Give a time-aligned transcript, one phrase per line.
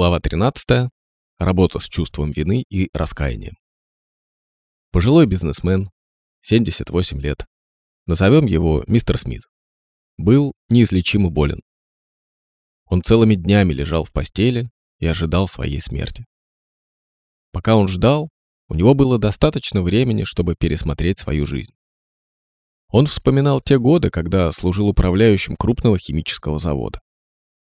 [0.00, 0.90] Глава 13.
[1.38, 3.58] Работа с чувством вины и раскаянием.
[4.92, 5.90] Пожилой бизнесмен,
[6.40, 7.44] 78 лет.
[8.06, 9.42] Назовем его мистер Смит.
[10.16, 11.60] Был неизлечимо болен.
[12.86, 14.70] Он целыми днями лежал в постели
[15.00, 16.24] и ожидал своей смерти.
[17.52, 18.30] Пока он ждал,
[18.68, 21.74] у него было достаточно времени, чтобы пересмотреть свою жизнь.
[22.88, 27.00] Он вспоминал те годы, когда служил управляющим крупного химического завода.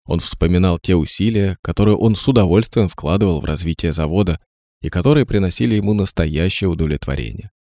[0.06, 4.40] Он вспоминал те усилия, которые он с удовольствием вкладывал в развитие завода
[4.82, 7.52] и которые приносили ему настоящее удовлетворение.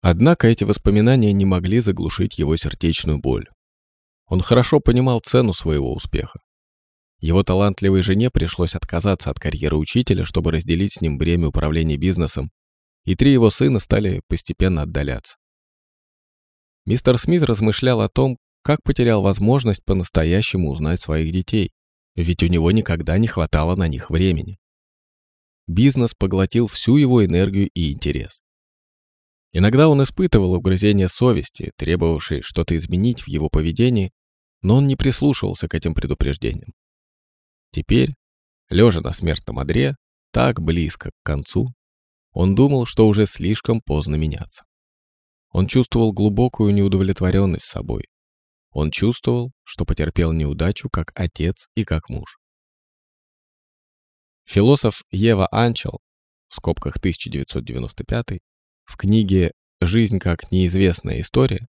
[0.00, 3.46] Однако эти воспоминания не могли заглушить его сердечную боль.
[4.26, 6.40] Он хорошо понимал цену своего успеха.
[7.20, 12.50] Его талантливой жене пришлось отказаться от карьеры учителя, чтобы разделить с ним бремя управления бизнесом,
[13.04, 15.36] и три его сына стали постепенно отдаляться.
[16.86, 21.72] Мистер Смит размышлял о том, как потерял возможность по-настоящему узнать своих детей,
[22.14, 24.58] ведь у него никогда не хватало на них времени.
[25.66, 28.40] Бизнес поглотил всю его энергию и интерес.
[29.52, 34.12] Иногда он испытывал угрызение совести, требовавшее что-то изменить в его поведении,
[34.62, 36.72] но он не прислушивался к этим предупреждениям.
[37.70, 38.14] Теперь,
[38.70, 39.96] лежа на смертном одре,
[40.32, 41.72] так близко к концу,
[42.32, 44.64] он думал, что уже слишком поздно меняться.
[45.50, 48.04] Он чувствовал глубокую неудовлетворенность собой,
[48.78, 52.38] он чувствовал, что потерпел неудачу как отец и как муж.
[54.44, 55.98] Философ Ева Анчел,
[56.46, 58.38] в скобках 1995,
[58.84, 61.66] в книге «Жизнь как неизвестная история»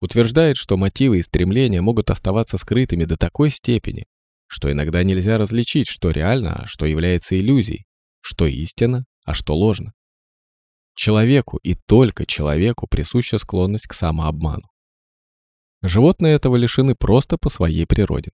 [0.00, 4.06] утверждает, что мотивы и стремления могут оставаться скрытыми до такой степени,
[4.46, 7.84] что иногда нельзя различить, что реально, а что является иллюзией,
[8.22, 9.92] что истина, а что ложно.
[10.94, 14.66] Человеку и только человеку присуща склонность к самообману.
[15.82, 18.30] Животные этого лишены просто по своей природе.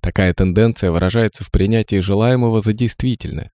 [0.00, 3.50] Такая тенденция выражается в принятии желаемого за действительное,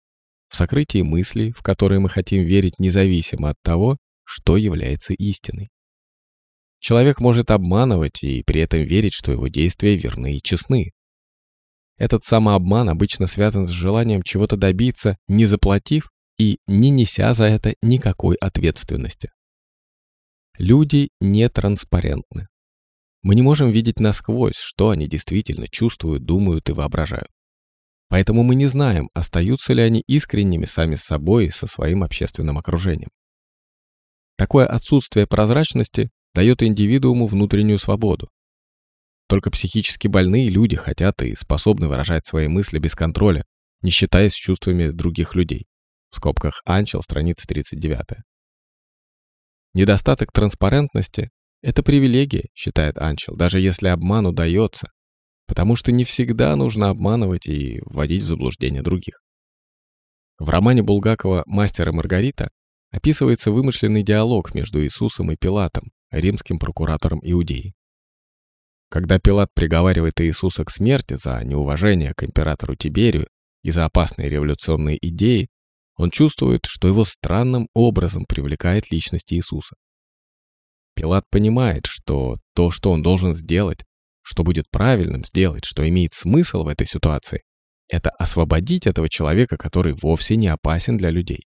[0.49, 5.71] в сокрытии мыслей, в которые мы хотим верить независимо от того, что является истиной.
[6.81, 10.93] Человек может обманывать и при этом верить, что его действия верны и честны.
[11.99, 17.75] Этот самообман обычно связан с желанием чего-то добиться, не заплатив и не неся за это
[17.83, 19.31] никакой ответственности.
[20.59, 22.50] Люди нетранспарентны.
[23.23, 27.29] Мы не можем видеть насквозь, что они действительно чувствуют, думают и воображают.
[28.09, 32.59] Поэтому мы не знаем, остаются ли они искренними сами с собой и со своим общественным
[32.59, 33.11] окружением.
[34.37, 38.31] Такое отсутствие прозрачности дает индивидууму внутреннюю свободу.
[39.29, 43.45] Только психически больные люди хотят и способны выражать свои мысли без контроля,
[43.83, 45.67] не считаясь чувствами других людей.
[46.11, 48.25] В скобках Анчел, страница 39.
[49.75, 51.31] Недостаток транспарентности
[51.63, 54.91] это привилегия, считает Анчел, даже если обман удается,
[55.47, 59.21] потому что не всегда нужно обманывать и вводить в заблуждение других.
[60.39, 62.51] В романе Булгакова «Мастер и Маргарита»
[62.91, 67.75] описывается вымышленный диалог между Иисусом и Пилатом, римским прокуратором Иудеи.
[68.89, 73.29] Когда Пилат приговаривает Иисуса к смерти за неуважение к императору Тиберию
[73.63, 75.49] и за опасные революционные идеи,
[75.97, 79.77] он чувствует, что его странным образом привлекает личность Иисуса.
[81.01, 83.87] Пилат понимает, что то, что он должен сделать,
[84.21, 87.43] что будет правильным сделать, что имеет смысл в этой ситуации,
[87.89, 91.47] это освободить этого человека, который вовсе не опасен для людей.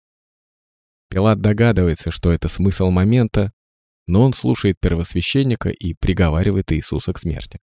[1.10, 3.54] Пилат догадывается, что это смысл момента,
[4.06, 7.60] но он слушает первосвященника и приговаривает Иисуса к смерти.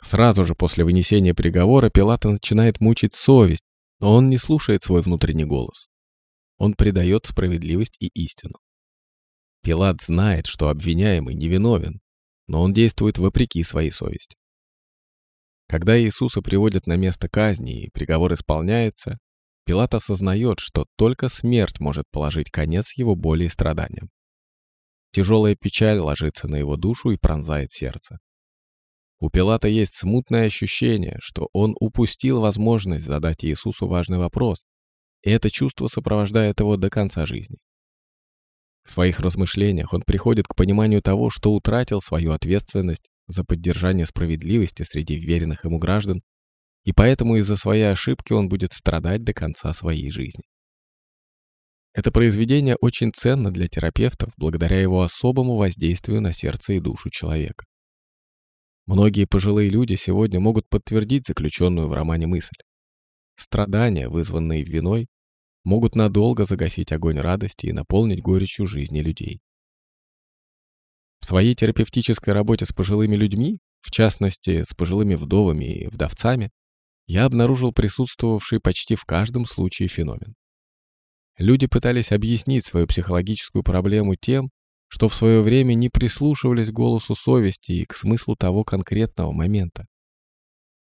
[0.00, 3.64] Сразу же после вынесения приговора Пилата начинает мучить совесть,
[4.00, 5.88] но он не слушает свой внутренний голос.
[6.56, 8.54] Он предает справедливость и истину.
[9.68, 12.00] Пилат знает, что обвиняемый невиновен,
[12.46, 14.38] но он действует вопреки своей совести.
[15.68, 19.18] Когда Иисуса приводят на место казни и приговор исполняется,
[19.66, 24.08] Пилат осознает, что только смерть может положить конец его боли и страданиям.
[25.12, 28.20] Тяжелая печаль ложится на его душу и пронзает сердце.
[29.20, 34.64] У Пилата есть смутное ощущение, что он упустил возможность задать Иисусу важный вопрос,
[35.20, 37.58] и это чувство сопровождает его до конца жизни.
[38.88, 44.82] В своих размышлениях он приходит к пониманию того, что утратил свою ответственность за поддержание справедливости
[44.82, 46.22] среди веренных ему граждан,
[46.84, 50.42] и поэтому из-за своей ошибки он будет страдать до конца своей жизни.
[51.92, 57.66] Это произведение очень ценно для терапевтов благодаря его особому воздействию на сердце и душу человека.
[58.86, 62.56] Многие пожилые люди сегодня могут подтвердить заключенную в романе мысль.
[63.36, 65.08] Страдания, вызванные виной,
[65.68, 69.40] могут надолго загасить огонь радости и наполнить горечью жизни людей.
[71.20, 76.50] В своей терапевтической работе с пожилыми людьми, в частности, с пожилыми вдовами и вдовцами,
[77.06, 80.34] я обнаружил присутствовавший почти в каждом случае феномен.
[81.36, 84.50] Люди пытались объяснить свою психологическую проблему тем,
[84.88, 89.86] что в свое время не прислушивались к голосу совести и к смыслу того конкретного момента.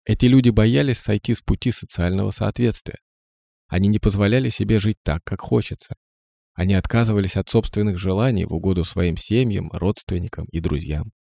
[0.06, 3.00] Эти люди боялись сойти с пути социального соответствия.
[3.72, 5.96] Они не позволяли себе жить так, как хочется.
[6.54, 11.14] Они отказывались от собственных желаний в угоду своим семьям, родственникам и друзьям.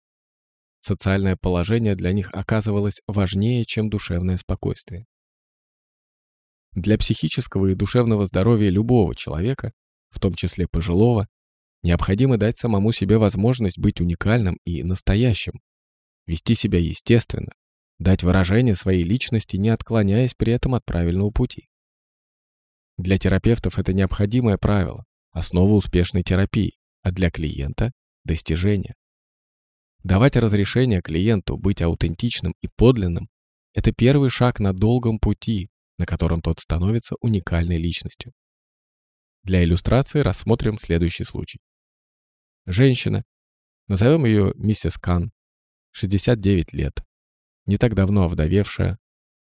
[0.81, 5.05] Социальное положение для них оказывалось важнее, чем душевное спокойствие.
[6.73, 9.71] Для психического и душевного здоровья любого человека,
[10.09, 11.29] в том числе пожилого,
[11.83, 15.53] необходимо дать самому себе возможность быть уникальным и настоящим,
[16.25, 17.53] вести себя естественно,
[17.97, 21.70] дать выражение своей личности, не отклоняясь при этом от правильного пути.
[23.01, 27.93] Для терапевтов это необходимое правило, основа успешной терапии, а для клиента–
[28.25, 28.93] достижение.
[30.03, 33.27] Давать разрешение клиенту быть аутентичным и подлинным–
[33.73, 38.33] это первый шаг на долгом пути, на котором тот становится уникальной личностью.
[39.41, 41.59] Для иллюстрации рассмотрим следующий случай.
[42.67, 43.23] Женщина,
[43.87, 45.31] назовем ее миссис Кан,
[45.89, 47.03] 69 лет,
[47.65, 48.99] не так давно овдовевшая,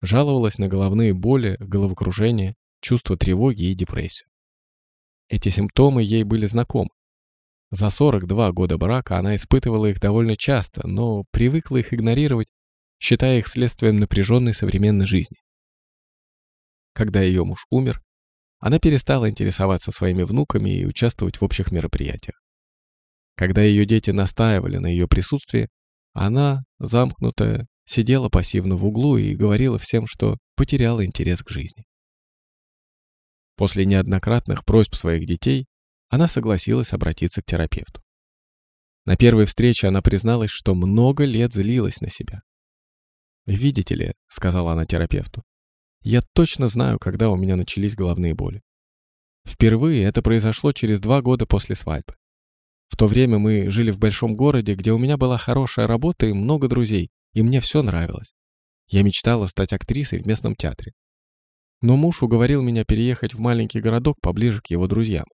[0.02, 4.28] жаловалась на головные боли, головокружение, чувство тревоги и депрессию.
[5.28, 6.90] Эти симптомы ей были знакомы.
[7.70, 12.48] За 42 года брака она испытывала их довольно часто, но привыкла их игнорировать,
[13.00, 15.38] считая их следствием напряженной современной жизни.
[16.92, 18.00] Когда ее муж умер,
[18.60, 22.40] она перестала интересоваться своими внуками и участвовать в общих мероприятиях.
[23.34, 25.68] Когда ее дети настаивали на ее присутствии,
[26.12, 31.84] она, замкнутая, сидела пассивно в углу и говорила всем, что потеряла интерес к жизни.
[33.56, 35.66] После неоднократных просьб своих детей
[36.08, 38.02] она согласилась обратиться к терапевту.
[39.04, 42.42] На первой встрече она призналась, что много лет злилась на себя.
[43.46, 45.42] «Видите ли»,— сказала она терапевту,—
[46.02, 48.62] «я точно знаю, когда у меня начались головные боли.
[49.46, 52.14] Впервые это произошло через два года после свадьбы.
[52.88, 56.32] В то время мы жили в большом городе, где у меня была хорошая работа и
[56.32, 58.34] много друзей, и мне все нравилось.
[58.88, 60.92] Я мечтала стать актрисой в местном театре.
[61.84, 65.26] Но муж уговорил меня переехать в маленький городок поближе к его друзьям.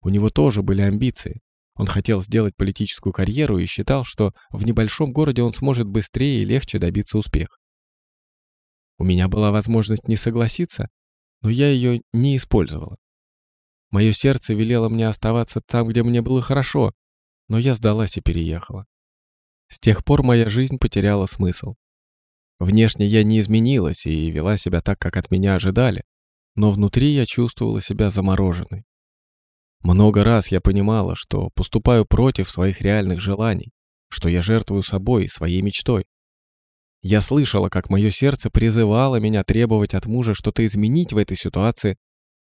[0.00, 1.40] У него тоже были амбиции.
[1.76, 6.44] Он хотел сделать политическую карьеру и считал, что в небольшом городе он сможет быстрее и
[6.44, 7.56] легче добиться успеха.
[8.98, 10.88] У меня была возможность не согласиться,
[11.40, 12.96] но я ее не использовала.
[13.92, 16.94] Мое сердце велело мне оставаться там, где мне было хорошо,
[17.46, 18.86] но я сдалась и переехала.
[19.68, 21.76] С тех пор моя жизнь потеряла смысл.
[22.58, 26.04] Внешне я не изменилась и вела себя так, как от меня ожидали,
[26.54, 28.84] но внутри я чувствовала себя замороженной.
[29.82, 33.72] Много раз я понимала, что поступаю против своих реальных желаний,
[34.08, 36.06] что я жертвую собой и своей мечтой.
[37.02, 41.98] Я слышала, как мое сердце призывало меня требовать от мужа что-то изменить в этой ситуации,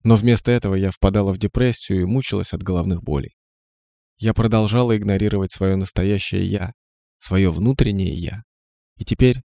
[0.02, 3.37] но вместо этого я впадала в депрессию и мучилась от головных болей.
[4.19, 6.73] Я продолжала игнорировать свое настоящее «я»,
[7.19, 8.43] свое внутреннее «я».
[8.97, 9.43] И теперь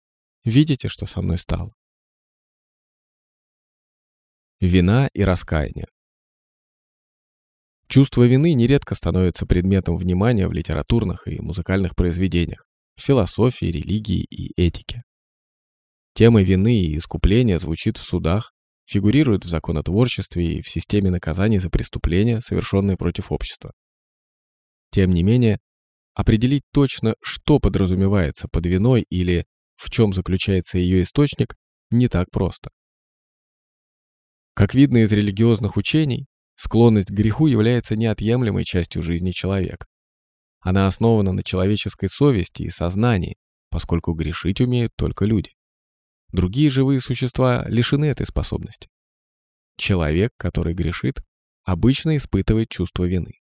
[0.44, 1.74] видите, что со мной стало.
[4.60, 5.88] Вина и раскаяние.
[7.88, 12.66] Чувство вины нередко становится предметом внимания в литературных и музыкальных произведениях,
[12.96, 15.04] в философии, религии и этике.
[16.14, 18.54] Тема вины и искупления звучит в судах,
[18.86, 23.72] фигурирует в законотворчестве и в системе наказаний за преступления, совершенные против общества.
[24.92, 25.60] Тем не менее,
[26.20, 29.46] Определить точно, что подразумевается под виной или
[29.80, 31.56] в чем заключается ее источник,
[31.90, 32.70] не так просто.
[34.54, 39.88] Как видно из религиозных учений, склонность к греху является неотъемлемой частью жизни человека.
[40.60, 43.38] Она основана на человеческой совести и сознании,
[43.70, 45.54] поскольку грешить умеют только люди.
[46.34, 48.90] Другие живые существа лишены этой способности.
[49.78, 51.24] Человек, который грешит,
[51.64, 53.40] обычно испытывает чувство вины.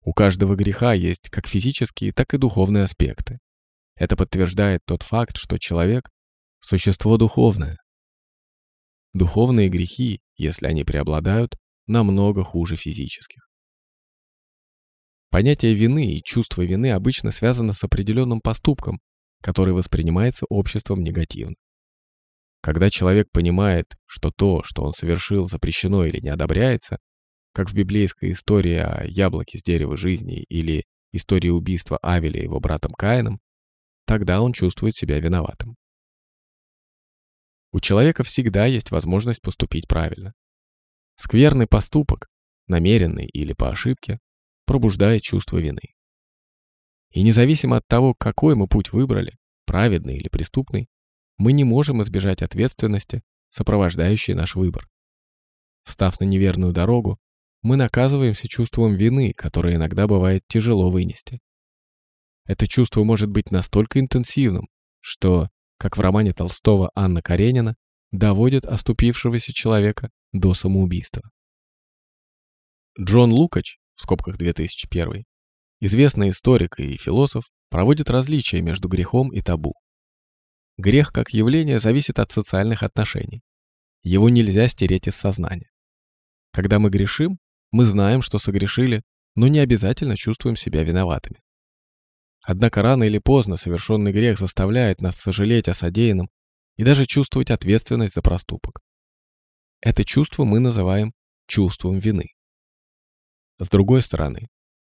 [0.00, 3.40] У каждого греха есть как физические, так и духовные аспекты.
[3.96, 6.10] Это подтверждает тот факт, что человек–
[6.60, 7.78] существо духовное.
[9.14, 13.48] Духовные грехи, если они преобладают, намного хуже физических.
[15.30, 19.00] Понятие вины и чувство вины обычно связано с определенным поступком,
[19.42, 21.56] который воспринимается обществом негативно.
[22.60, 26.98] Когда человек понимает, что то, что он совершил, запрещено или не одобряется,
[27.52, 32.92] как в библейской истории о яблоке с дерева жизни или истории убийства Авеля его братом
[32.92, 33.38] Каином,
[34.06, 35.76] тогда он чувствует себя виноватым.
[37.72, 40.32] У человека всегда есть возможность поступить правильно.
[41.16, 42.28] Скверный поступок,
[42.68, 44.18] намеренный или по ошибке,
[44.64, 45.94] пробуждает чувство вины.
[47.10, 49.36] И независимо от того, какой мы путь выбрали,
[49.66, 50.88] праведный или преступный,
[51.38, 54.86] мы не можем избежать ответственности, сопровождающей наш выбор.
[55.84, 57.18] Встав на неверную дорогу,
[57.62, 61.40] мы наказываемся чувством вины, которое иногда бывает тяжело вынести.
[62.46, 64.68] Это чувство может быть настолько интенсивным,
[65.00, 65.48] что,
[65.78, 67.76] как в романе Толстого Анна Каренина,
[68.12, 71.22] доводит оступившегося человека до самоубийства.
[72.98, 75.24] Джон Лукач, в скобках 2001,
[75.80, 79.74] известный историк и философ, проводит различия между грехом и табу.
[80.78, 83.42] Грех как явление зависит от социальных отношений.
[84.02, 85.70] Его нельзя стереть из сознания.
[86.52, 87.38] Когда мы грешим,
[87.72, 89.02] мы знаем, что согрешили,
[89.34, 91.40] но не обязательно чувствуем себя виноватыми.
[92.46, 96.30] Однако рано или поздно совершенный грех заставляет нас сожалеть о содеянном
[96.76, 98.82] и даже чувствовать ответственность за проступок.
[99.80, 101.12] Это чувство мы называем
[101.48, 102.34] чувством вины.
[103.58, 104.46] С другой стороны,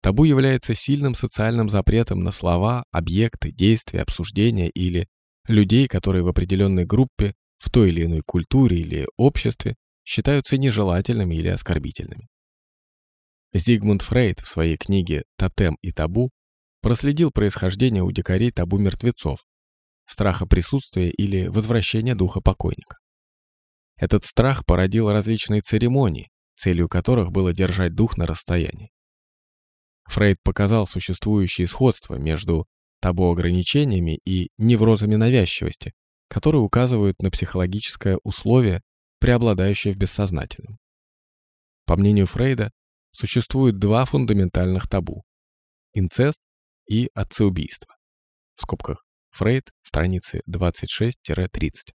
[0.03, 5.07] табу является сильным социальным запретом на слова, объекты, действия, обсуждения или
[5.47, 9.75] людей, которые в определенной группе, в той или иной культуре или обществе
[10.05, 12.27] считаются нежелательными или оскорбительными.
[13.53, 16.29] Зигмунд Фрейд в своей книге «Тотем и табу»
[16.81, 19.39] проследил происхождение у дикарей табу мертвецов,
[20.05, 22.97] страха присутствия или возвращения духа покойника.
[23.97, 28.91] Этот страх породил различные церемонии, целью которых было держать дух на расстоянии.
[30.05, 32.65] Фрейд показал существующее сходство между
[33.01, 35.93] табу-ограничениями и неврозами навязчивости,
[36.27, 38.81] которые указывают на психологическое условие,
[39.19, 40.79] преобладающее в бессознательном.
[41.85, 42.71] По мнению Фрейда,
[43.11, 45.23] существует два фундаментальных табу–
[45.93, 46.39] инцест
[46.89, 47.95] и отцеубийство.
[48.55, 51.93] В скобках Фрейд, страницы 26-30.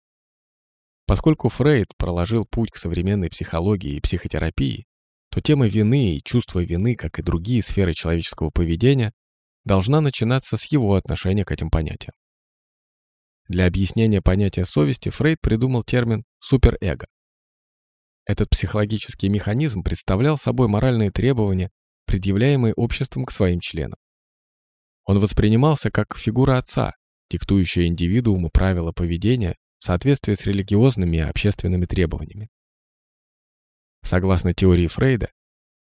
[1.06, 4.86] Поскольку Фрейд проложил путь к современной психологии и психотерапии,
[5.30, 9.12] то тема вины и чувство вины, как и другие сферы человеческого поведения,
[9.64, 12.14] должна начинаться с его отношения к этим понятиям.
[13.48, 17.06] Для объяснения понятия совести Фрейд придумал термин суперэго.
[18.26, 21.70] Этот психологический механизм представлял собой моральные требования,
[22.06, 23.98] предъявляемые обществом к своим членам.
[25.04, 26.94] Он воспринимался как фигура отца,
[27.30, 32.48] диктующая индивидууму правила поведения в соответствии с религиозными и общественными требованиями.
[34.02, 35.30] Согласно теории Фрейда,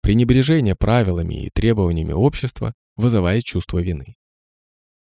[0.02, 4.16] пренебрежение правилами и требованиями общества вызывает чувство вины.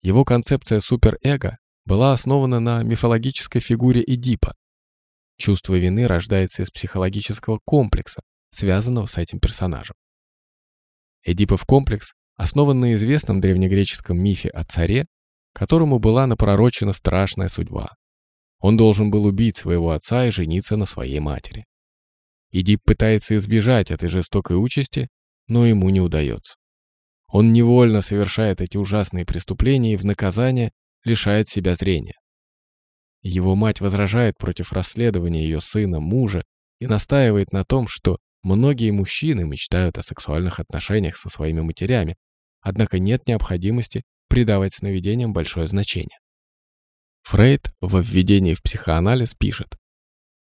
[0.03, 4.55] Его концепция суперэго была основана на мифологической фигуре Эдипа.
[5.37, 9.97] Чувство вины рождается из психологического комплекса, связанного с этим персонажем.
[11.25, 15.07] Эдипов комплекс основан на известном древнегреческом мифе о царе,
[15.53, 17.95] которому была напророчена страшная судьба.
[18.59, 21.65] Он должен был убить своего отца и жениться на своей матери.
[22.51, 25.09] Эдип пытается избежать этой жестокой участи,
[25.49, 26.55] но ему не удается.
[27.29, 30.71] Он невольно совершает эти ужасные преступления и в наказание
[31.05, 32.15] лишает себя зрения.
[33.23, 36.45] Его мать возражает против расследования ее сына, мужа
[36.79, 42.17] и настаивает на том, что многие мужчины мечтают о сексуальных отношениях со своими матерями,
[42.65, 46.19] однако нет необходимости придавать сновидениям большое значение.
[47.23, 49.77] Фрейд во введении в психоанализ пишет,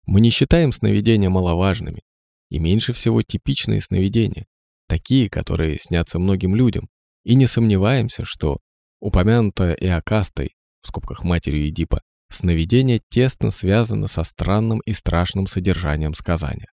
[0.06, 2.02] «Мы не считаем сновидения маловажными,
[2.50, 4.46] и меньше всего типичные сновидения,
[4.88, 6.90] такие, которые снятся многим людям,
[7.24, 8.60] и не сомневаемся, что
[9.00, 16.68] упомянутое Иокастой, в скобках матерью Эдипа, сновидение тесно связано со странным и страшным содержанием сказания.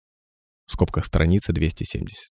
[0.67, 2.34] В скобках страница 270.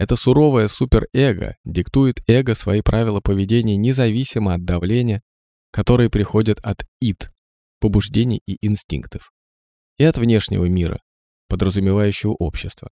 [0.00, 5.20] Это суровое суперэго диктует эго свои правила поведения независимо от давления,
[5.72, 7.30] которые приходят от ид,
[7.80, 9.30] побуждений и инстинктов,
[9.98, 11.02] и от внешнего мира,
[11.48, 12.88] подразумевающего общество.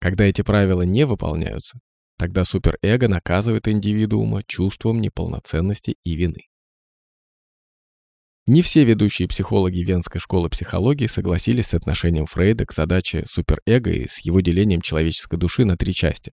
[0.00, 1.78] Когда эти правила не выполняются,
[2.18, 6.48] тогда суперэго наказывает индивидуума чувством неполноценности и вины.
[8.48, 14.06] Не все ведущие психологи Венской школы психологии согласились с отношением Фрейда к задаче суперэго и
[14.06, 16.30] с его делением человеческой души на три части,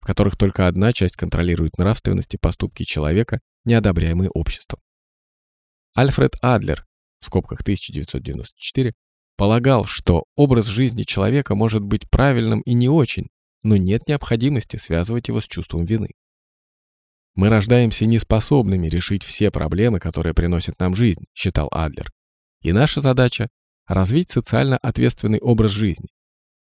[0.00, 4.78] в которых только одна часть контролирует нравственность и поступки человека, неодобряемые обществом.
[5.96, 6.86] Альфред Адлер,
[7.20, 8.94] в скобках 1994,
[9.36, 13.26] полагал, что образ жизни человека может быть правильным и не очень,
[13.64, 16.10] но нет необходимости связывать его с чувством вины.
[17.36, 22.10] Мы рождаемся неспособными решить все проблемы, которые приносит нам жизнь, считал Адлер.
[22.62, 23.48] И наша задача–
[23.86, 26.08] развить социально ответственный образ жизни,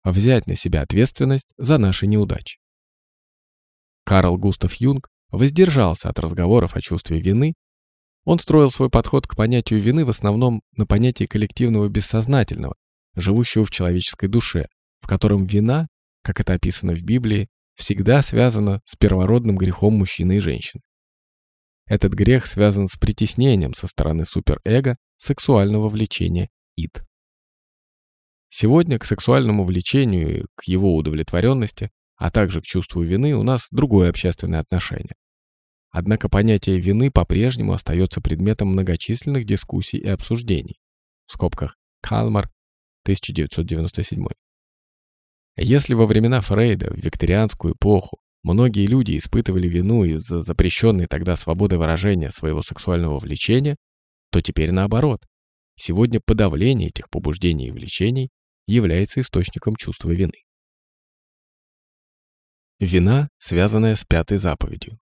[0.04, 2.60] взять на себя ответственность за наши неудачи.
[4.04, 7.54] Карл Густав Юнг воздержался от разговоров о чувстве вины.
[8.26, 12.76] Он строил свой подход к понятию вины в основном на понятии коллективного бессознательного,
[13.16, 14.68] живущего в человеческой душе,
[15.00, 15.88] в котором вина,
[16.22, 20.82] как это описано в Библии, всегда связано с первородным грехом мужчины и женщины.
[21.88, 27.04] этот грех связан с притеснением со стороны суперэго сексуального влечения ид.
[28.50, 33.68] Сегодня к сексуальному влечению и к его удовлетворенности, а также к чувству вины у нас
[33.70, 35.16] другое общественное отношение.
[35.92, 40.80] Однако понятие вины по-прежнему остается предметом многочисленных дискуссий и обсуждений.
[41.26, 42.50] В скобках Калмар,
[43.04, 44.26] 1997.
[45.58, 51.78] Если во времена Фрейда, в викторианскую эпоху, многие люди испытывали вину из-за запрещенной тогда свободы
[51.78, 53.78] выражения своего сексуального влечения,
[54.32, 55.26] то теперь наоборот.
[55.78, 58.30] Сегодня подавление этих побуждений и влечений
[58.68, 60.44] является источником чувства вины.
[62.80, 65.00] Вина, связанная с пятой заповедью.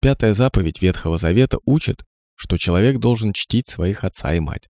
[0.00, 4.68] Пятая заповедь Ветхого Завета учит, что человек должен чтить своих отца и мать.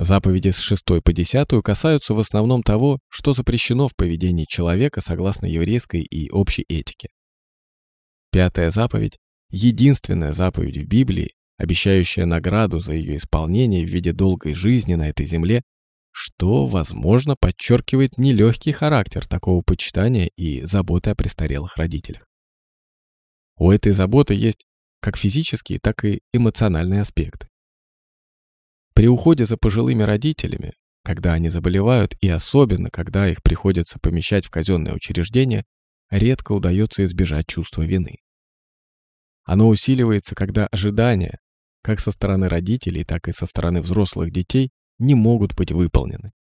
[0.00, 5.46] Заповеди с 6 по 10 касаются в основном того, что запрещено в поведении человека согласно
[5.46, 7.08] еврейской и общей этике.
[8.30, 9.18] Пятая заповедь–
[9.50, 15.26] единственная заповедь в Библии, обещающая награду за ее исполнение в виде долгой жизни на этой
[15.26, 15.62] земле,
[16.12, 22.24] что, возможно, подчеркивает нелегкий характер такого почитания и заботы о престарелых родителях.
[23.56, 24.64] У этой заботы есть
[25.00, 27.47] как физические, так и эмоциональные аспекты.
[28.98, 30.72] При уходе за пожилыми родителями,
[31.04, 35.62] когда они заболевают и особенно, когда их приходится помещать в казенное учреждение,
[36.10, 38.16] редко удается избежать чувства вины.
[39.44, 41.38] Оно усиливается, когда ожидания,
[41.80, 46.32] как со стороны родителей, так и со стороны взрослых детей, не могут быть выполнены.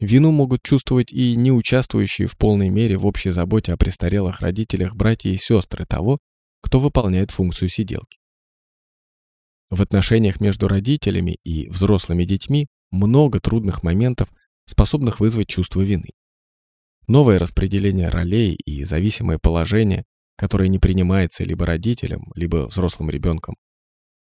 [0.00, 4.96] Вину могут чувствовать и не участвующие в полной мере в общей заботе о престарелых родителях
[4.96, 6.16] братья и сестры того,
[6.62, 8.16] кто выполняет функцию сиделки.
[9.74, 14.28] В отношениях между родителями и взрослыми детьми много трудных моментов,
[14.66, 16.10] способных вызвать чувство вины.
[17.08, 20.04] Новое распределение ролей и зависимое положение,
[20.36, 23.56] которое не принимается либо родителем, либо взрослым ребенком.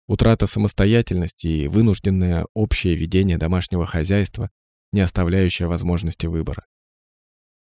[0.07, 4.49] Утрата самостоятельности и вынужденное общее ведение домашнего хозяйства,
[4.93, 6.65] не оставляющее возможности выбора.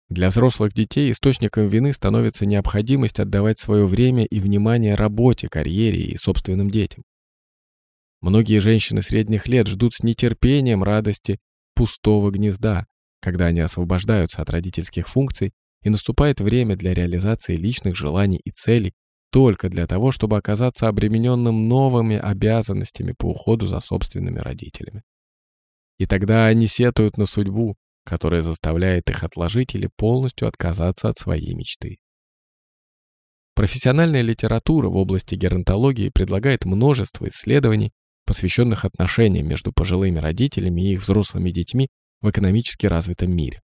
[0.08, 6.16] Для взрослых детей источником вины становится необходимость отдавать свое время и внимание работе, карьере и
[6.16, 7.02] собственным детям.
[8.20, 11.38] Многие женщины средних лет ждут с нетерпением радости
[11.74, 12.86] пустого гнезда,
[13.20, 15.52] когда они освобождаются от родительских функций
[15.82, 18.92] и наступает время для реализации личных желаний и целей
[19.30, 25.02] только для того, чтобы оказаться обремененным новыми обязанностями по уходу за собственными родителями.
[25.98, 31.54] И тогда они сетуют на судьбу, которая заставляет их отложить или полностью отказаться от своей
[31.54, 31.98] мечты.
[33.54, 37.92] Профессиональная литература в области геронтологии предлагает множество исследований,
[38.28, 41.88] посвященных отношениям между пожилыми родителями и их взрослыми детьми
[42.20, 43.62] в экономически развитом мире.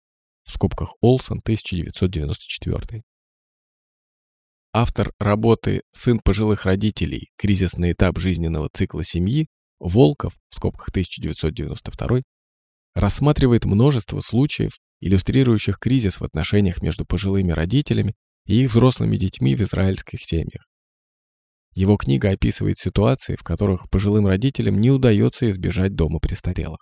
[0.45, 3.05] В скобках Олсон, 1994.
[4.73, 7.31] Автор работы «Сын пожилых родителей.
[7.37, 9.47] Кризисный этап жизненного цикла семьи»
[9.79, 12.23] Волков, в скобках 1992,
[12.97, 19.63] рассматривает множество случаев, иллюстрирующих кризис в отношениях между пожилыми родителями и их взрослыми детьми в
[19.63, 20.67] израильских семьях.
[21.79, 26.81] Его книга описывает ситуации, в которых пожилым родителям не удается избежать дома престарелых.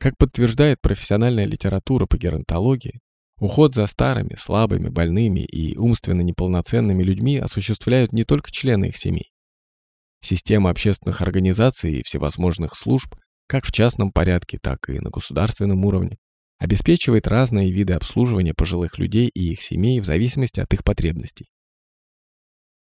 [0.00, 2.98] Как подтверждает профессиональная литература по геронтологии,
[3.38, 9.30] уход за старыми, слабыми, больными и умственно неполноценными людьми осуществляют не только члены их семей.
[10.20, 13.14] Система общественных организаций и всевозможных служб,
[13.46, 16.16] как в частном порядке, так и на государственном уровне,
[16.58, 21.51] обеспечивает разные виды обслуживания пожилых людей и их семей в зависимости от их потребностей.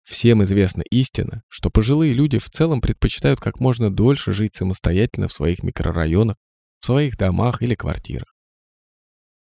[0.04, 5.34] Всем известна истина, что пожилые люди в целом предпочитают как можно дольше жить самостоятельно в
[5.34, 6.36] своих микрорайонах,
[6.80, 8.34] в своих домах или квартирах.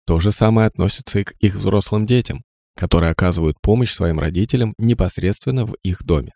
[0.06, 2.42] То же самое относится и к их взрослым детям,
[2.74, 6.32] которые оказывают помощь своим родителям непосредственно в их доме.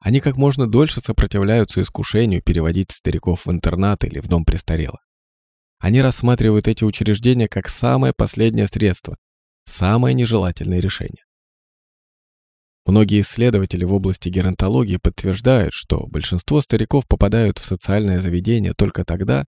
[0.00, 5.04] Они как можно дольше сопротивляются искушению переводить стариков в интернат или в дом престарелых.
[5.78, 9.16] Они рассматривают эти учреждения как самое последнее средство,
[9.66, 11.24] самое нежелательное решение.
[12.88, 19.44] Многие исследователи в области геронтологии подтверждают, что большинство стариков попадают в социальное заведение только тогда,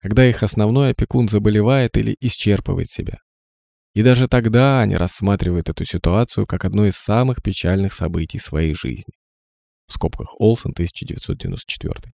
[0.00, 3.18] когда их основной опекун заболевает или исчерпывает себя.
[3.92, 9.12] И даже тогда они рассматривают эту ситуацию как одно из самых печальных событий своей жизни.
[9.86, 12.10] В скобках Олсен, 1994.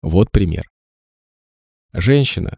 [0.00, 0.64] Вот пример.
[1.92, 2.56] Женщина,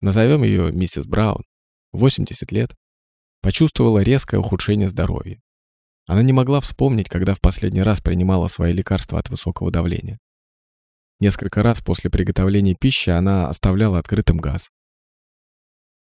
[0.00, 1.44] назовем ее миссис Браун,
[1.92, 2.74] 80 лет,
[3.40, 5.40] почувствовала резкое ухудшение здоровья.
[6.06, 10.18] Она не могла вспомнить, когда в последний раз принимала свои лекарства от высокого давления.
[11.18, 14.70] Несколько раз после приготовления пищи она оставляла открытым газ.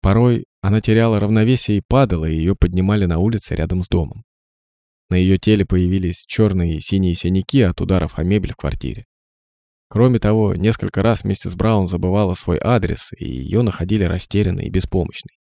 [0.01, 4.25] Порой она теряла равновесие и падала, и ее поднимали на улице рядом с домом.
[5.11, 9.07] На ее теле появились черные и синие синяки от ударов о мебель в квартире.
[9.89, 15.38] Кроме того, несколько раз миссис Браун забывала свой адрес, и ее находили растерянной и беспомощной.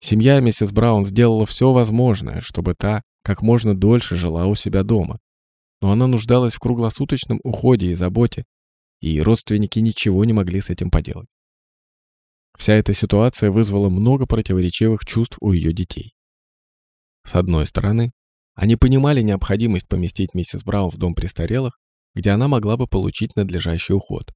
[0.00, 5.18] Семья миссис Браун сделала все возможное, чтобы та как можно дольше жила у себя дома.
[5.80, 8.44] Но она нуждалась в круглосуточном уходе и заботе,
[9.00, 11.28] и родственники ничего не могли с этим поделать.
[12.56, 16.14] Вся эта ситуация вызвала много противоречивых чувств у ее детей.
[17.26, 18.12] С одной стороны,
[18.54, 21.78] они понимали необходимость поместить миссис Браун в дом престарелых,
[22.14, 24.32] где она могла бы получить надлежащий уход.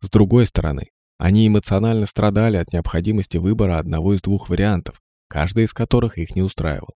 [0.00, 5.72] С другой стороны, они эмоционально страдали от необходимости выбора одного из двух вариантов, каждый из
[5.72, 6.94] которых их не устраивал.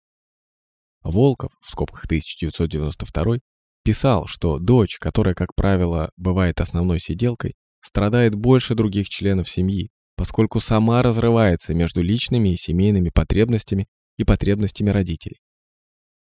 [1.03, 3.37] Волков, в скобках 1992,
[3.83, 10.59] писал, что дочь, которая, как правило, бывает основной сиделкой, страдает больше других членов семьи, поскольку
[10.59, 15.39] сама разрывается между личными и семейными потребностями и потребностями родителей.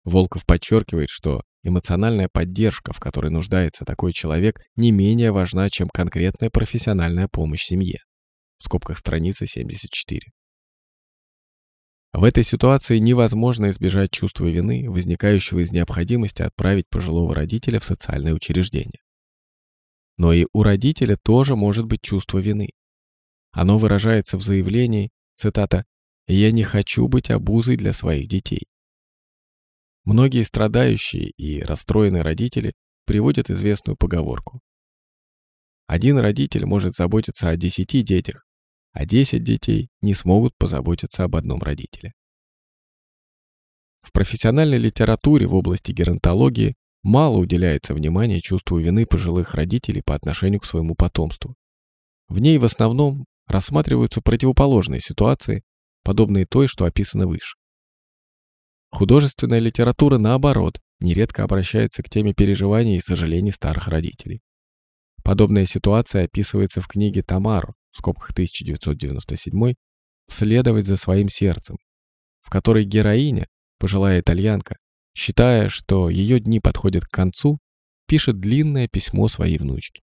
[0.05, 6.51] Волков подчеркивает, что эмоциональная поддержка, в которой нуждается такой человек, не менее важна, чем конкретная
[6.51, 7.99] профессиональная помощь семье.
[8.59, 10.31] В скобках страницы 74.
[12.13, 18.35] В этой ситуации невозможно избежать чувства вины, возникающего из необходимости отправить пожилого родителя в социальное
[18.35, 19.01] учреждение.
[20.17, 22.71] Но и у родителя тоже может быть чувство вины.
[23.51, 25.85] Оно выражается в заявлении, цитата,
[26.29, 28.69] «Я не хочу быть обузой для своих детей».
[30.05, 32.75] Многие страдающие и расстроенные родители
[33.07, 34.61] приводят известную поговорку.
[35.87, 38.45] Один родитель может заботиться о десяти детях,
[38.93, 42.13] а десять детей не смогут позаботиться об одном родителе.
[44.01, 50.61] В профессиональной литературе в области геронтологии мало уделяется внимания чувству вины пожилых родителей по отношению
[50.61, 51.55] к своему потомству.
[52.29, 55.63] В ней в основном рассматриваются противоположные ситуации,
[56.03, 57.57] подобные той, что описано выше.
[58.95, 64.41] Художественная литература, наоборот, нередко обращается к теме переживаний и сожалений старых родителей.
[65.25, 69.75] Подобная ситуация описывается в книге «Тамару» в скобках 1997
[70.29, 71.77] «Следовать за своим сердцем»,
[72.41, 73.49] в которой героиня,
[73.81, 74.77] пожилая итальянка,
[75.13, 77.59] считая, что ее дни подходят к концу,
[78.07, 80.03] пишет длинное письмо своей внучке.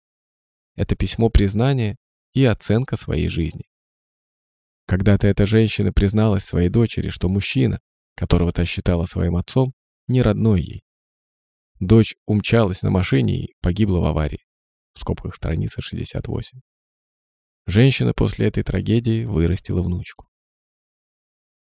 [0.76, 1.96] Это письмо признания
[2.32, 3.66] и оценка своей жизни.
[4.86, 7.80] Когда-то эта женщина призналась своей дочери, что мужчина,
[8.18, 9.72] которого та считала своим отцом,
[10.08, 10.82] не родной ей.
[11.78, 14.44] Дочь умчалась на машине и погибла в аварии.
[14.94, 16.58] В скобках страница 68.
[17.66, 20.26] Женщина после этой трагедии вырастила внучку.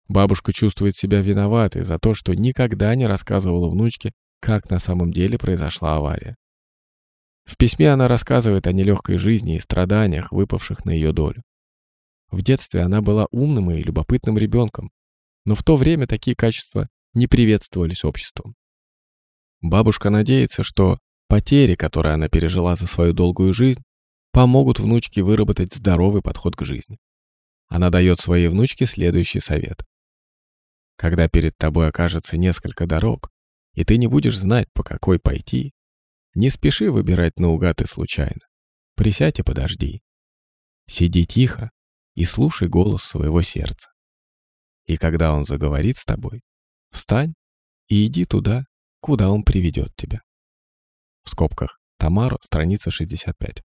[0.06, 5.36] Бабушка чувствует себя виноватой за то, что никогда не рассказывала внучке, как на самом деле
[5.36, 6.36] произошла авария.
[7.44, 11.42] В письме она рассказывает о нелегкой жизни и страданиях, выпавших на ее долю.
[12.30, 14.90] В детстве она была умным и любопытным ребенком,
[15.48, 18.54] но в то время такие качества не приветствовались обществом.
[19.62, 23.82] Бабушка надеется, что потери, которые она пережила за свою долгую жизнь,
[24.30, 26.98] помогут внучке выработать здоровый подход к жизни.
[27.66, 29.86] Она дает своей внучке следующий совет.
[30.96, 33.30] Когда перед тобой окажется несколько дорог,
[33.72, 35.72] и ты не будешь знать, по какой пойти,
[36.34, 38.42] не спеши выбирать наугад и случайно.
[38.96, 40.02] Присядь и подожди.
[40.86, 41.70] Сиди тихо
[42.14, 43.88] и слушай голос своего сердца.
[44.88, 46.40] И когда он заговорит с тобой,
[46.90, 47.34] встань
[47.88, 48.64] и иди туда,
[49.00, 50.22] куда он приведет тебя.
[51.22, 53.62] В скобках Тамаро, страница 65.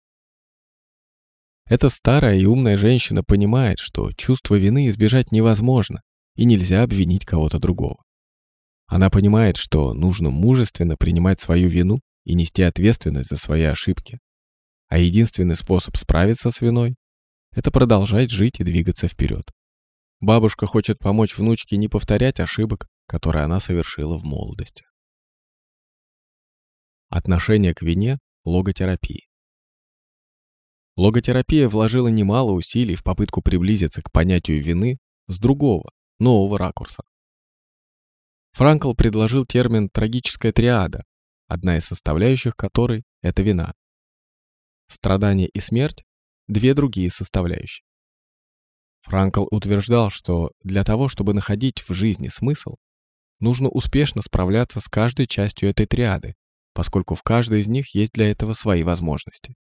[1.68, 6.02] Эта старая и умная женщина понимает, что чувство вины избежать невозможно,
[6.36, 8.04] и нельзя обвинить кого-то другого.
[8.88, 14.20] Она понимает, что нужно мужественно принимать свою вину и нести ответственность за свои ошибки.
[14.90, 16.96] А единственный способ справиться с виной–
[17.56, 19.52] это продолжать жить и двигаться вперед.
[20.22, 24.86] Бабушка хочет помочь внучке не повторять ошибок, которые она совершила в молодости.
[27.10, 29.28] Отношение к вине– логотерапии.
[30.96, 37.02] Логотерапия вложила немало усилий в попытку приблизиться к понятию вины с другого, нового ракурса.
[38.52, 41.04] Франкл предложил термин «трагическая триада»,
[41.48, 43.74] одна из составляющих которой– это вина.
[44.88, 46.04] Страдание и смерть–
[46.48, 47.84] две другие составляющие.
[49.02, 52.76] Франкл утверждал, что для того, чтобы находить в жизни смысл,
[53.40, 56.36] нужно успешно справляться с каждой частью этой триады,
[56.74, 59.56] поскольку в каждой из них есть для этого свои возможности.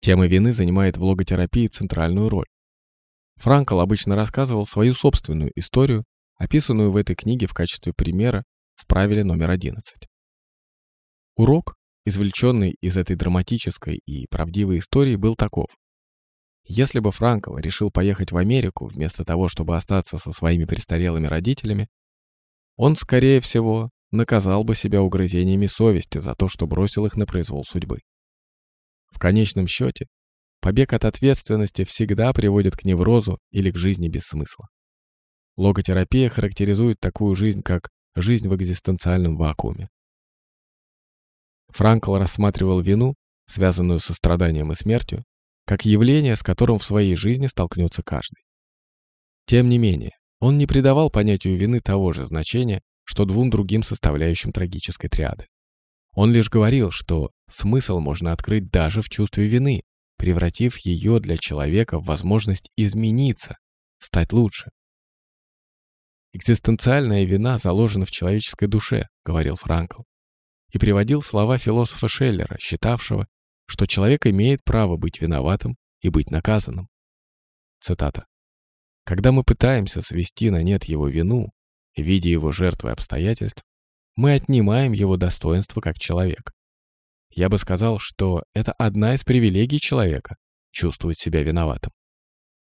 [0.00, 2.46] Тема вины занимает в логотерапии центральную роль.
[3.36, 6.04] Франкл обычно рассказывал свою собственную историю,
[6.36, 8.44] описанную в этой книге в качестве примера
[8.74, 10.08] в правиле номер 11.
[11.36, 15.68] Урок, извлеченный из этой драматической и правдивой истории, был таков.
[16.66, 21.88] Если бы Франкл решил поехать в Америку вместо того, чтобы остаться со своими престарелыми родителями,
[22.76, 27.64] он, скорее всего, наказал бы себя угрызениями совести за то, что бросил их на произвол
[27.64, 28.00] судьбы.
[29.10, 30.06] В конечном счете,
[30.60, 34.68] побег от ответственности всегда приводит к неврозу или к жизни без смысла.
[35.56, 39.88] Логотерапия характеризует такую жизнь, как жизнь в экзистенциальном вакууме.
[41.68, 43.14] Франкл рассматривал вину,
[43.46, 45.24] связанную со страданием и смертью,
[45.66, 48.44] как явление, с которым в своей жизни столкнется каждый.
[49.46, 54.52] Тем не менее, он не придавал понятию вины того же значения, что двум другим составляющим
[54.52, 55.46] трагической триады.
[56.12, 59.82] Он лишь говорил, что смысл можно открыть даже в чувстве вины,
[60.16, 63.58] превратив ее для человека в возможность измениться,
[63.98, 64.70] стать лучше.
[66.32, 70.02] «Экзистенциальная вина заложена в человеческой душе»,— говорил Франкл,
[70.72, 73.26] и приводил слова философа Шеллера, считавшего,
[73.66, 76.88] что человек имеет право быть виноватым и быть наказанным.
[77.80, 78.26] Цитата.
[79.04, 81.50] «Когда мы пытаемся свести на нет его вину,
[81.96, 83.62] видя его жертвой обстоятельств,
[84.16, 86.52] мы отнимаем его достоинство как человек.
[87.30, 90.36] Я бы сказал, что это одна из привилегий человека–
[90.70, 91.92] чувствовать себя виноватым.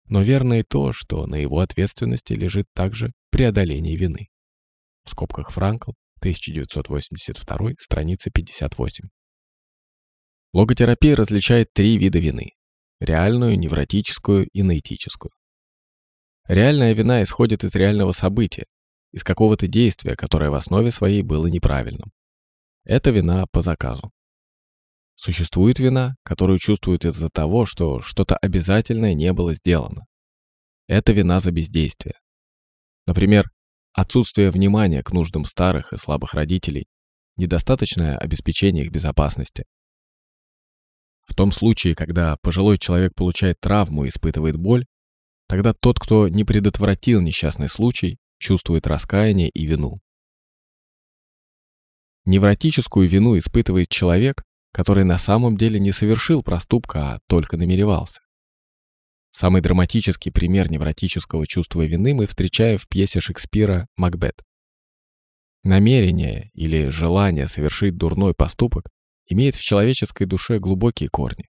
[0.06, 4.30] Но верно и то, что на его ответственности лежит также преодоление вины.
[5.04, 9.10] В скобках Франкл, 1982, страница 58.
[10.54, 12.52] Логотерапия различает три вида вины–
[13.00, 15.32] реальную, невротическую и наэтическую.
[16.46, 18.66] Реальная вина исходит из реального события,
[19.14, 22.12] из какого-то действия, которое в основе своей было неправильным.
[22.84, 24.12] Это вина по заказу.
[25.16, 30.06] Существует вина, которую чувствуют из-за того, что что-то обязательное не было сделано.
[30.88, 32.16] Это вина за бездействие.
[33.08, 33.50] Например,
[33.94, 36.88] отсутствие внимания к нуждам старых и слабых родителей,
[37.38, 39.64] недостаточное обеспечение их безопасности,
[41.26, 44.86] в том случае, когда пожилой человек получает травму и испытывает боль,
[45.48, 50.00] тогда тот, кто не предотвратил несчастный случай, чувствует раскаяние и вину.
[52.26, 58.22] Невротическую вину испытывает человек, который на самом деле не совершил проступка, а только намеревался.
[59.32, 64.44] Самый драматический пример невротического чувства вины мы встречаем в пьесе Шекспира «Макбет».
[65.64, 68.90] Намерение или желание совершить дурной поступок
[69.26, 71.48] имеет в человеческой душе глубокие корни.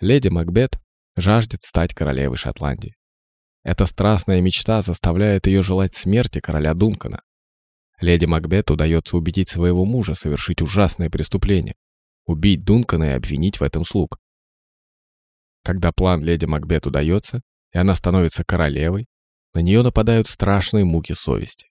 [0.00, 0.78] Леди Макбет
[1.16, 2.94] жаждет стать королевой Шотландии.
[3.62, 7.22] Эта страстная мечта заставляет ее желать смерти короля Дункана.
[8.00, 11.74] Леди Макбет удается убедить своего мужа совершить ужасное преступление,
[12.26, 14.18] убить Дункана и обвинить в этом слуг.
[15.64, 17.40] Когда план леди Макбет удается,
[17.72, 19.06] и она становится королевой,
[19.54, 21.70] на нее нападают страшные муки совести.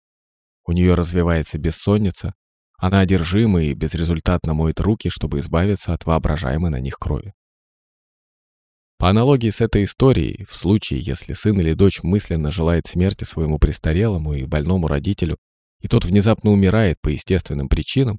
[0.65, 2.35] У нее развивается бессонница,
[2.81, 7.35] она одержима и безрезультатно моет руки, чтобы избавиться от воображаемой на них крови.
[8.97, 13.59] По аналогии с этой историей, в случае, если сын или дочь мысленно желает смерти своему
[13.59, 15.37] престарелому и больному родителю,
[15.81, 18.19] и тот внезапно умирает по естественным причинам,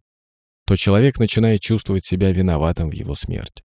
[0.65, 3.63] то человек начинает чувствовать себя виноватым в его смерти.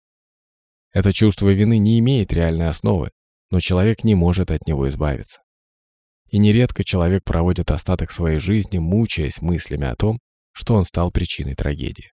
[0.92, 3.10] Это чувство вины не имеет реальной основы,
[3.50, 5.40] но человек не может от него избавиться.
[6.28, 10.20] И нередко человек проводит остаток своей жизни, мучаясь мыслями о том,
[10.54, 12.12] что он стал причиной трагедии.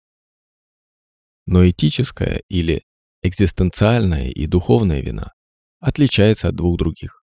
[1.46, 2.82] Но этическая или
[3.22, 5.32] экзистенциальная и духовная вина
[5.80, 7.22] отличается от двух других.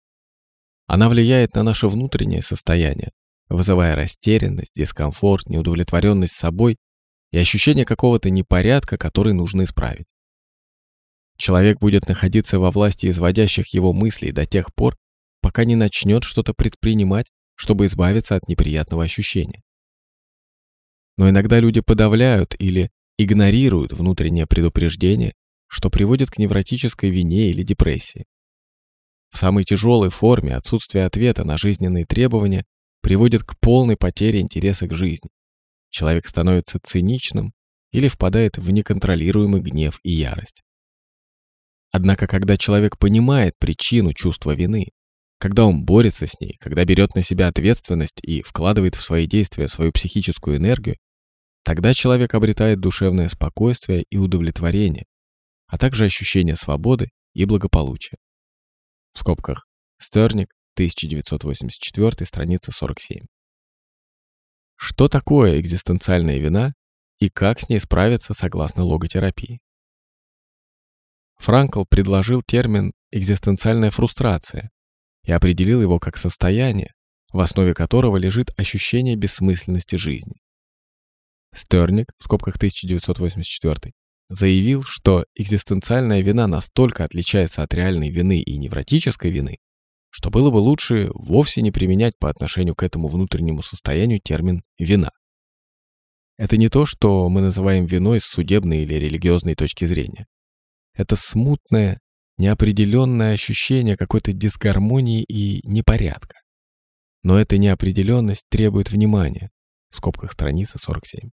[0.87, 3.11] Она влияет на наше внутреннее состояние,
[3.49, 6.77] вызывая растерянность, дискомфорт, неудовлетворенность собой
[7.33, 10.07] и ощущение какого-то непорядка, который нужно исправить.
[11.37, 14.97] Человек будет находиться во власти изводящих его мыслей до тех пор,
[15.41, 19.63] пока не начнет что-то предпринимать, чтобы избавиться от неприятного ощущения.
[21.21, 25.35] Но иногда люди подавляют или игнорируют внутреннее предупреждение,
[25.67, 28.25] что приводит к невротической вине или депрессии.
[29.31, 32.65] В самой тяжелой форме отсутствие ответа на жизненные требования
[33.03, 35.29] приводит к полной потере интереса к жизни.
[35.91, 37.53] Человек становится циничным
[37.93, 40.63] или впадает в неконтролируемый гнев и ярость.
[41.93, 44.87] Однако, когда человек понимает причину чувства вины,
[45.39, 49.69] когда он борется с ней, когда берет на себя ответственность и вкладывает в свои действия
[49.69, 50.97] свою психическую энергию,
[51.63, 55.07] Тогда человек обретает душевное спокойствие и удовлетворение,
[55.67, 58.17] а также ощущение свободы и благополучия.
[59.13, 59.67] В скобках
[60.03, 63.27] Стерник, 1984, страница 47.
[64.77, 66.73] Что такое экзистенциальная вина
[67.19, 69.61] и как с ней справиться согласно логотерапии?
[71.37, 74.71] Франкл предложил термин «экзистенциальная фрустрация»
[75.25, 76.95] и определил его как состояние,
[77.31, 80.41] в основе которого лежит ощущение бессмысленности жизни.
[81.55, 83.93] Стерник, в скобках 1984,
[84.29, 89.59] заявил, что экзистенциальная вина настолько отличается от реальной вины и невротической вины,
[90.11, 95.11] что было бы лучше вовсе не применять по отношению к этому внутреннему состоянию термин «вина».
[96.39, 100.27] Это не то, что мы называем виной с судебной или религиозной точки зрения.
[100.95, 102.01] Это смутное,
[102.39, 106.37] неопределенное ощущение какой-то дисгармонии и непорядка.
[107.23, 109.51] Но эта неопределенность требует внимания.
[109.91, 111.31] В скобках страница 47.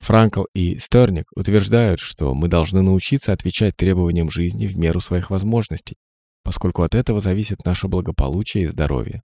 [0.00, 5.96] Франкл и Стерник утверждают, что мы должны научиться отвечать требованиям жизни в меру своих возможностей,
[6.42, 9.22] поскольку от этого зависит наше благополучие и здоровье.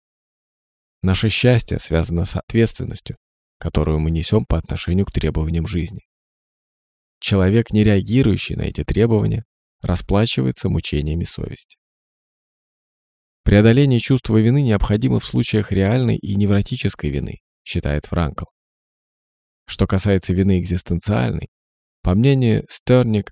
[1.02, 3.16] Наше счастье связано с ответственностью,
[3.58, 6.00] которую мы несем по отношению к требованиям жизни.
[7.20, 9.44] Человек, не реагирующий на эти требования,
[9.82, 11.76] расплачивается мучениями совести.
[13.44, 18.44] Преодоление чувства вины необходимо в случаях реальной и невротической вины, считает Франкл.
[19.70, 21.48] Что касается вины экзистенциальной,
[22.02, 23.30] по мнению Стерник,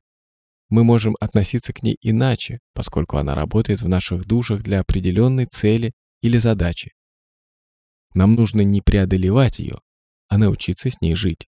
[0.68, 5.94] мы можем относиться к ней иначе, поскольку она работает в наших душах для определенной цели
[6.22, 6.92] или задачи.
[8.14, 9.81] Нам нужно не преодолевать ее,
[10.29, 11.48] а научиться с ней жить.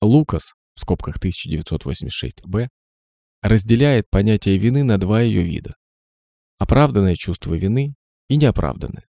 [0.00, 2.70] Лукас, в скобках 1986-б,
[3.42, 5.74] разделяет понятие вины на два ее вида.
[6.56, 7.96] Оправданное чувство вины
[8.28, 9.06] и неоправданное.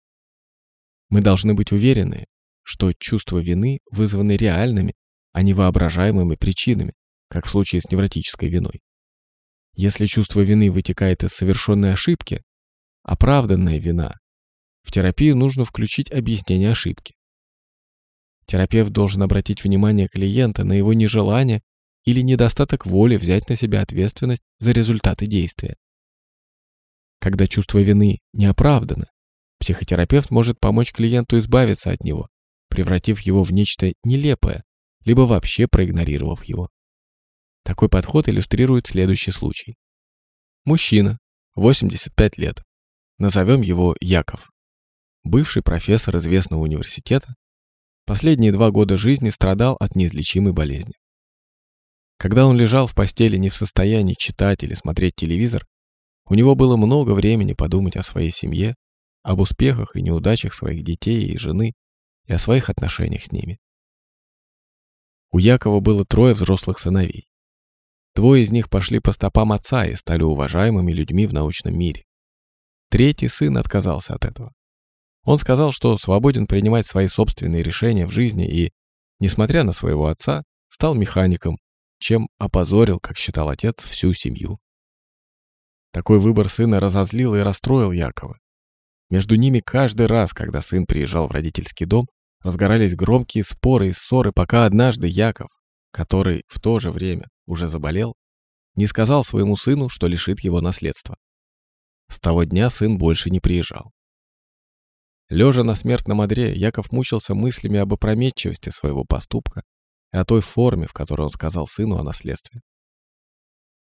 [1.10, 2.24] Мы должны быть уверены,
[2.70, 4.94] что чувство вины вызваны реальными,
[5.32, 6.92] а не воображаемыми причинами,
[7.28, 8.80] как в случае с невротической виной.
[9.74, 12.44] Если чувство вины вытекает из совершенной ошибки,
[13.02, 14.20] оправданная вина,
[14.84, 17.16] в терапию нужно включить объяснение ошибки.
[18.46, 21.62] Терапевт должен обратить внимание клиента на его нежелание
[22.04, 25.74] или недостаток воли взять на себя ответственность за результаты действия.
[27.18, 29.10] Когда чувство вины не оправдано,
[29.58, 32.28] психотерапевт может помочь клиенту избавиться от него,
[32.70, 34.64] превратив его в нечто нелепое,
[35.04, 36.70] либо вообще проигнорировав его.
[37.64, 39.76] Такой подход иллюстрирует следующий случай.
[40.64, 41.18] Мужчина,
[41.56, 42.62] 85 лет.
[43.18, 44.50] Назовем его Яков.
[45.24, 47.34] Бывший профессор известного университета,
[48.06, 50.94] последние два года жизни страдал от неизлечимой болезни.
[52.18, 55.66] Когда он лежал в постели не в состоянии читать или смотреть телевизор,
[56.26, 58.74] у него было много времени подумать о своей семье,
[59.22, 61.72] об успехах и неудачах своих детей и жены
[62.30, 63.58] и о своих отношениях с ними.
[65.32, 67.28] У Якова было трое взрослых сыновей.
[68.14, 72.04] Двое из них пошли по стопам отца и стали уважаемыми людьми в научном мире.
[72.88, 74.52] Третий сын отказался от этого.
[75.24, 78.72] Он сказал, что свободен принимать свои собственные решения в жизни и,
[79.18, 81.58] несмотря на своего отца, стал механиком,
[81.98, 84.60] чем опозорил, как считал отец, всю семью.
[85.92, 88.38] Такой выбор сына разозлил и расстроил Якова.
[89.10, 92.06] Между ними каждый раз, когда сын приезжал в родительский дом,
[92.40, 95.48] разгорались громкие споры и ссоры, пока однажды Яков,
[95.92, 98.14] который в то же время уже заболел,
[98.76, 101.16] не сказал своему сыну, что лишит его наследства.
[102.08, 103.92] С того дня сын больше не приезжал.
[105.28, 109.62] Лежа на смертном одре, Яков мучился мыслями об опрометчивости своего поступка
[110.12, 112.62] и о той форме, в которой он сказал сыну о наследстве.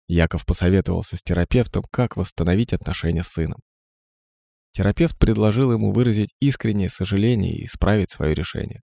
[0.07, 3.61] Яков посоветовался с терапевтом, как восстановить отношения с сыном.
[4.77, 8.83] Терапевт предложил ему выразить искреннее сожаление и исправить свое решение.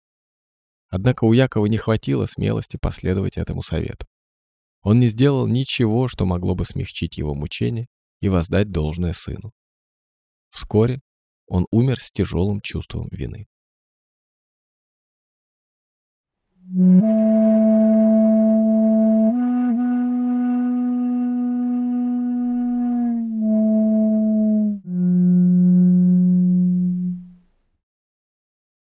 [0.89, 4.07] Однако у Якова не хватило смелости последовать этому совету.
[4.81, 7.89] Он не сделал ничего, что могло бы смягчить его мучение
[8.21, 9.51] и воздать должное сыну.
[10.49, 10.99] Вскоре
[11.45, 13.45] он умер с тяжелым чувством вины.
[16.75, 17.82] Thank you.